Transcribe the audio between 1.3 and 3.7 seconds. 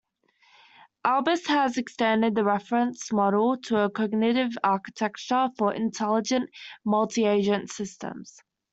has extended the reference model